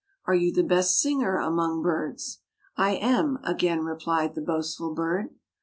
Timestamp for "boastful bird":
4.41-5.29